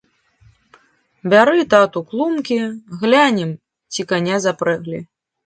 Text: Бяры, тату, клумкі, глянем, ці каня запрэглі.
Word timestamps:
Бяры, 1.33 1.59
тату, 1.73 1.99
клумкі, 2.13 2.57
глянем, 3.03 3.51
ці 3.93 4.09
каня 4.15 4.43
запрэглі. 4.49 4.99